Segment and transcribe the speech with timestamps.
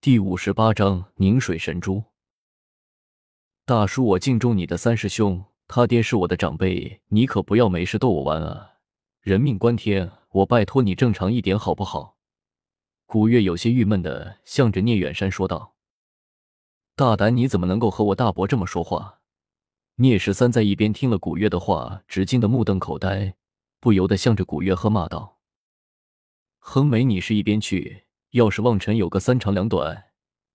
[0.00, 2.04] 第五十八章凝水神珠。
[3.64, 8.74] 大叔，我敬重你的三师兄，他爹是我的长辈，你可不要没事逗我玩啊！
[9.20, 12.16] 人命关天，我拜托你正常一点好不好？
[13.06, 15.74] 古月有些郁闷的向着聂远山说道
[16.94, 19.18] ：“大胆，你怎么能够和我大伯这么说话？”
[19.98, 23.34] 聂十三在一边听了古月的话，直惊得目瞪口呆，
[23.80, 25.40] 不由得向着古月喝骂道
[26.60, 28.04] ：“哼梅，你是一边去！
[28.30, 30.06] 要是望尘有个三长两短，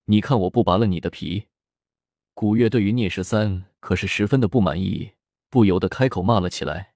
[0.06, 1.48] 你看我不拔了你的皮！”
[2.36, 5.14] 古月对于聂十三可是十分的不满意，
[5.50, 6.94] 不由得开口骂了起来。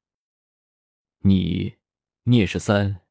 [1.20, 1.76] 你
[2.24, 3.02] 聂十三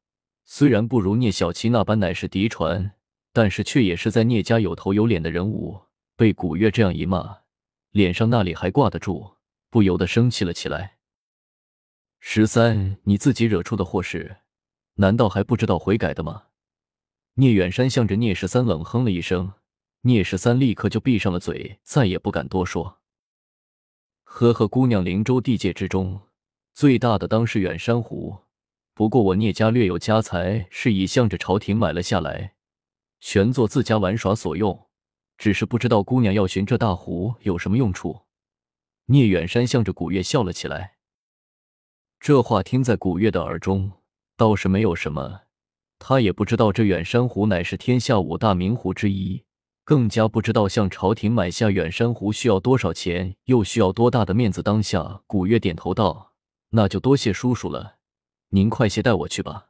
[0.43, 2.93] 虽然不如聂小七那般乃是嫡传，
[3.31, 5.83] 但是却也是在聂家有头有脸的人物。
[6.15, 7.43] 被古月这样一骂，
[7.91, 9.35] 脸上那里还挂得住？
[9.69, 10.97] 不由得生气了起来。
[12.19, 14.37] 十三，你自己惹出的祸事，
[14.95, 16.46] 难道还不知道悔改的吗？
[17.39, 19.53] 聂远山向着聂十三冷哼了一声，
[20.01, 22.97] 聂十三立刻就闭上了嘴，再也不敢多说。
[24.23, 26.21] 呵呵，姑娘，灵州地界之中。
[26.73, 28.39] 最大的当是远山湖，
[28.95, 32.55] 不过我聂家略有家财，是以向着朝廷买了下来，
[33.19, 34.87] 全做自家玩耍所用。
[35.37, 38.21] 只是不知道姑娘要寻这大湖有什么用处。
[39.05, 40.97] 聂远山向着古月笑了起来，
[42.19, 43.91] 这话听在古月的耳中
[44.35, 45.41] 倒是没有什么。
[45.99, 49.43] 他也不知道这远山湖乃是天下五大名湖之一，
[49.83, 54.61] 更加不知道向朝廷买下远山湖需要多少钱，又需要多大的面子。
[54.61, 56.33] 当下，古月点头道。
[56.69, 57.95] 那就多谢叔叔了，
[58.49, 59.69] 您快些带我去吧，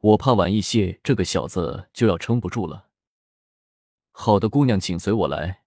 [0.00, 2.86] 我怕晚一些这个小子就要撑不住了。
[4.10, 5.60] 好的，姑娘，请随我来。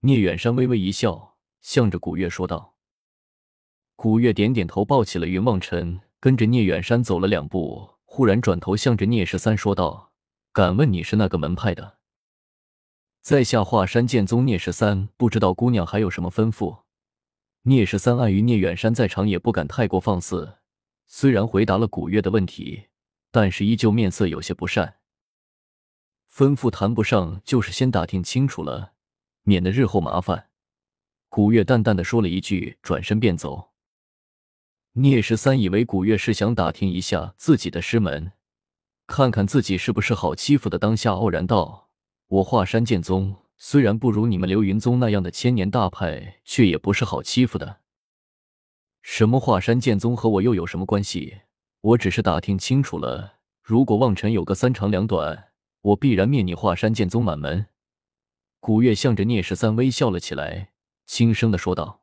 [0.00, 2.74] 聂远山微微一笑，向着古月说道。
[3.96, 10.12] 古月点点头，抱起了云望尘，跟着聂远山走了两步，忽然转头向着聂十三说道
[10.54, 11.98] ：“敢问你是那个门派的？”
[13.20, 16.82] 在下华山剑宗聂十三，不知道姑娘还有什么吩咐。
[17.62, 20.58] 聂十三碍于聂远山在场，也不敢太过放肆。
[21.08, 22.86] 虽然回答了古月的问题，
[23.32, 24.98] 但是依旧面色有些不善。
[26.32, 28.92] 吩咐谈不上，就是先打听清楚了，
[29.42, 30.50] 免得日后麻烦。
[31.28, 33.72] 古月淡淡的说了一句，转身便走。
[34.96, 38.30] 聂十三以为古月是想打听一下自己的师门，
[39.08, 41.90] 看看自己是不是好欺负的，当下傲然道
[42.28, 47.80] ：“我华山剑宗。”虽然不如你们流云宗那样的千年大派，却也不是好欺负的。
[49.00, 51.38] 什么华山剑宗和我又有什么关系？
[51.80, 57.66] 我只是打听清楚了，如果望尘有个三长两短，我必然灭你华山剑宗满门。
[58.60, 60.72] 古月向着聂十三微笑了起来，
[61.06, 62.02] 轻声的说道。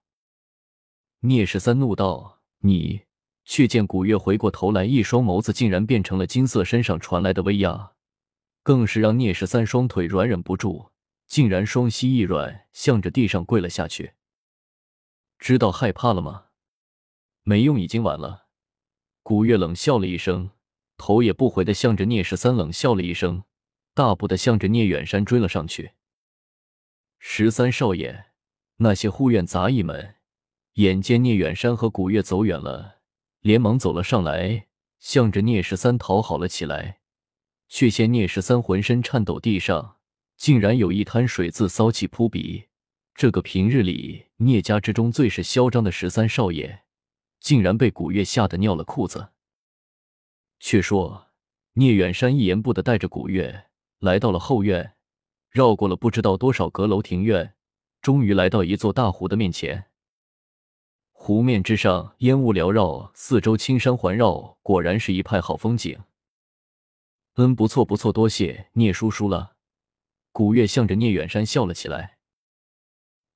[1.22, 3.04] 聂十三怒道：“你！”
[3.46, 7.94] 却见古月回过头来，一双眸子竟然变成了金色，身上传来的威压，
[8.64, 10.92] 更是让聂十三双腿软忍不住。
[11.28, 14.14] 竟然双膝一软，向着地上跪了下去。
[15.40, 16.48] 知道害怕了吗？
[17.44, 18.48] 没用，已经晚了。
[19.24, 20.52] 古月冷笑了一声，
[20.98, 23.44] 头也不回的向着聂十三冷笑了一声，
[23.94, 25.94] 大步的向着聂远山追了上去。
[27.18, 28.26] 十三少爷，
[28.78, 30.16] 那些护院杂役们
[30.76, 33.00] 眼见聂远山和古月走远了，
[33.42, 34.68] 连忙走了上来，
[35.00, 37.00] 向着聂十三讨好了起来，
[37.68, 39.98] 却见聂十三浑身颤抖，地上。
[40.38, 42.70] 竟然有一滩水渍骚气扑鼻，
[43.14, 46.84] 这个平日里聂家之中最是嚣张的十三少爷，
[47.40, 49.34] 竟然被古月吓得尿了裤子。
[50.60, 51.28] 却说
[51.74, 53.66] 聂远山一言不的，带着古月
[54.00, 54.96] 来到了后院，
[55.52, 57.54] 绕过了不知道多少阁楼庭院，
[58.02, 59.91] 终于来到一座大湖的面前。
[61.24, 66.00] 湖面之上烟雾缭绕，四周青山环绕，果然是一派好风景。
[67.36, 69.56] 嗯，不错不错，多谢聂叔叔了。
[70.32, 72.18] 古月向着聂远山笑了起来：“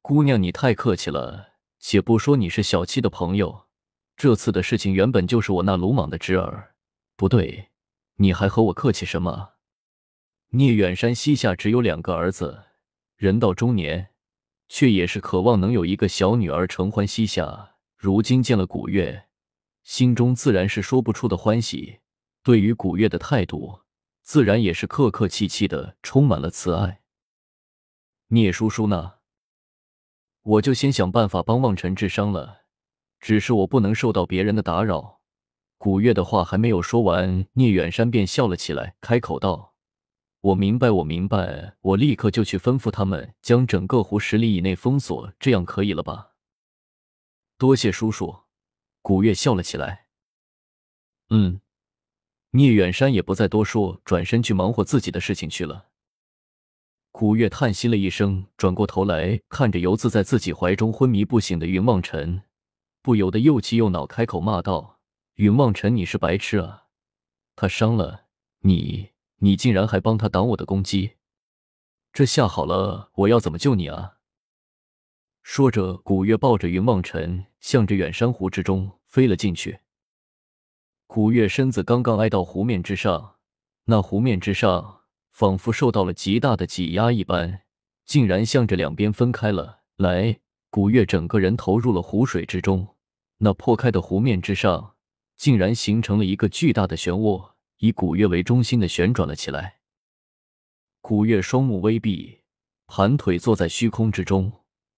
[0.01, 1.53] 姑娘，你太客气了。
[1.79, 3.67] 且不说你是小七的朋友，
[4.17, 6.73] 这次的事情原本就是我那鲁莽的侄儿。
[7.15, 7.69] 不对，
[8.15, 9.51] 你还和我客气什么？”
[10.49, 12.63] 聂远山膝下只有两个儿子，
[13.15, 14.09] 人到中年，
[14.67, 17.73] 却也是渴望能有一个小女儿承欢膝下。
[18.05, 19.29] 如今见了古月，
[19.81, 22.01] 心中自然是说不出的欢喜。
[22.43, 23.79] 对于古月的态度。
[24.21, 27.01] 自然也是客客气气的，充满了慈爱。
[28.27, 29.13] 聂叔叔呢？
[30.43, 32.65] 我就先想办法帮望尘治伤了。
[33.19, 35.21] 只是我不能受到别人的打扰。
[35.79, 39.73] 古月的话还没有说完，聂远山便笑了起来，开口道
[40.41, 46.33] ：“我明白，我明白，我立刻就去吩咐他们将整个湖十里以内封锁，这样可以了吧？”
[47.57, 48.41] 多谢叔叔。
[49.01, 50.07] 古月笑了起来。
[51.29, 51.61] 嗯。
[52.51, 55.89] 聂远山也不再多说，转身去忙活自己的事情去了。
[57.11, 62.43] 古月叹息了一声，转过头来看着游自在自己怀中昏迷不醒的云望尘，
[63.01, 64.99] 不由得又气又恼，开口骂道
[65.35, 66.85] ：“云望尘，你是白痴啊！
[67.57, 68.27] 他伤了
[68.59, 71.15] 你，你竟然还帮他挡我的攻击，
[72.13, 74.13] 这下好了，我要怎么救你啊？”
[75.47, 79.79] 说着，古月抱着云望尘，向着远山湖之中飞了进去。
[81.05, 83.35] 古月身子刚刚挨到湖面之上，
[83.85, 85.01] 那湖面之上。
[85.29, 87.61] 仿佛受到了极大的挤压一般，
[88.05, 90.39] 竟然向着两边分开了来。
[90.71, 92.95] 古月整个人投入了湖水之中，
[93.37, 94.95] 那破开的湖面之上，
[95.37, 99.79] 竟然形成了一个巨大的漩涡，以古月为中心的旋转了起来。
[101.01, 102.41] 古月双目微闭，
[102.87, 104.51] 盘腿坐在虚空之中，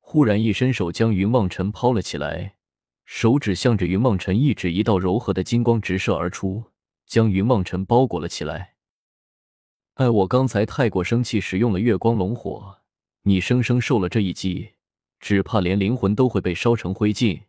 [0.09, 2.55] 忽然一伸手将云望尘抛了起来，
[3.03, 6.63] 手指向着云望尘一指，一道柔和的金光直射而出，
[7.05, 8.75] 将云望尘包裹了起来。
[9.95, 12.77] 哎，我刚才太过生气，使用了月光龙火，
[13.23, 14.75] 你生生受了这一击，
[15.19, 17.41] 只怕连灵魂都会被烧成灰烬。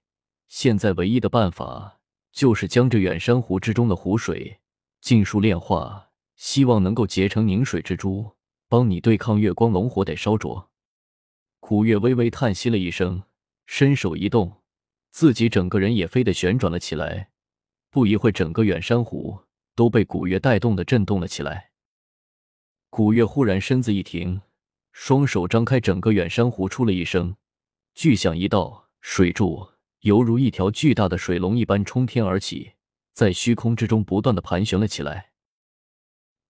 [0.49, 2.01] 现在唯一的办法
[2.33, 4.59] 就是将这远山湖之中的湖水
[5.01, 8.33] 尽数炼化，希望能够结成凝水之珠，
[8.69, 10.69] 帮你对抗月光龙火得烧灼。
[11.69, 13.25] 苦月微微叹息了一声，
[13.67, 14.63] 伸手一动，
[15.11, 17.29] 自己整个人也飞得旋转了起来。
[17.91, 19.43] 不一会，整个远山湖
[19.75, 21.73] 都被古月带动的震动了起来。
[22.89, 24.41] 古月忽然身子一停，
[24.93, 27.37] 双手张开，整个远山湖出了一声
[27.95, 29.69] 巨响，一道水柱
[30.01, 32.73] 犹如一条巨大的水龙一般冲天而起，
[33.13, 35.33] 在虚空之中不断的盘旋了起来。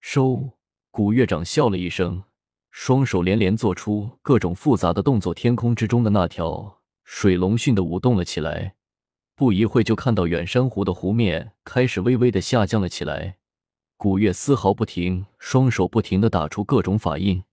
[0.00, 0.56] 收！
[0.92, 2.22] 古月长笑了一声，
[2.70, 8.74] 双手连连做出各种复杂的动作，天空之中的那条水龙迅的舞动了起来。
[9.34, 13.38] 不一会就看到远山湖的湖面开始微微的下降了起来。
[13.96, 17.44] 古月丝毫不停，双手不停的打出各种法印。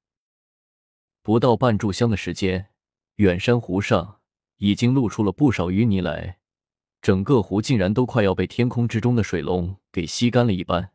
[1.22, 2.70] 不到半炷香的时间，
[3.16, 4.20] 远山湖上
[4.58, 6.38] 已经露出了不少淤泥来，
[7.02, 10.92] 整个湖竟然都快要被天空之中的水龙给吸干了一般。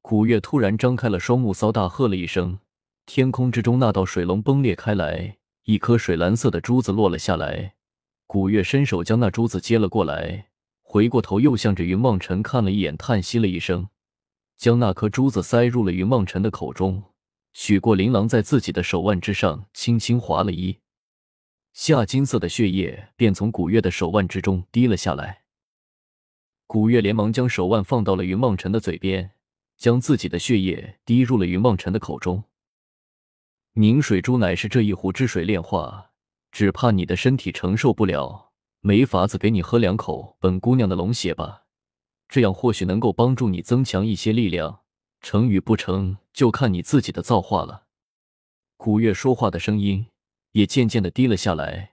[0.00, 2.58] 古月突然张开了双目，骚大喝了一声，
[3.12, 7.74] 天空之中那道水龙崩裂开来，一颗水蓝色的珠子落了下来。
[8.28, 10.46] 古月伸手将那珠子接了过来，
[10.80, 13.88] 回过头又向着云望尘看了一眼，叹息了一声。
[14.56, 17.02] 将那颗珠子塞入了云梦尘的口中，
[17.52, 20.78] 许过琳琅在自己的手腕之上轻轻划了一
[21.72, 25.42] 下，金色的血液便从古月的手腕之中滴了下来。
[26.68, 29.32] 古月连忙将手腕放到了云梦尘的嘴边，
[29.76, 32.44] 将自己的血液滴入了云梦尘的口中。
[33.74, 36.10] 凝水珠乃是这一湖之水炼化，
[36.50, 38.50] 只怕你的身体承受不了，
[38.80, 41.62] 没法子给你喝两口本姑娘的龙血吧。
[42.28, 44.80] 这样或许能够帮助你增强一些力量，
[45.20, 47.84] 成与不成就看你自己的造化了。
[48.76, 50.06] 古月说话的声音
[50.52, 51.92] 也渐渐的低了下来，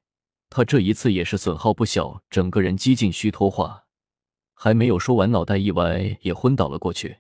[0.50, 3.86] 他这一次也是损耗不小，整个人几近虚脱化，
[4.56, 7.18] 还没有说完，脑袋一歪，也昏倒了过去。